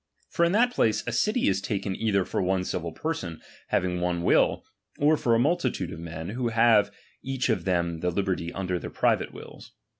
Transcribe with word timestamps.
For 0.29 0.43
in 0.43 0.51
that 0.53 0.71
place, 0.73 1.03
a 1.05 1.11
city 1.11 1.47
is 1.47 1.61
taken 1.61 1.95
either 1.95 2.25
for 2.25 2.41
one 2.41 2.63
civil 2.63 2.91
person, 2.91 3.39
having 3.67 4.01
one 4.01 4.23
will; 4.23 4.63
or 4.97 5.15
for 5.15 5.35
a 5.35 5.39
multitude 5.39 5.91
of 5.93 5.99
men, 5.99 6.29
who 6.29 6.47
have 6.47 6.89
each 7.21 7.49
of 7.49 7.65
them 7.65 7.99
the 7.99 8.09
liberty 8.09 8.51
of 8.51 8.67
their 8.67 8.89
private 8.89 9.31
wills. 9.31 9.73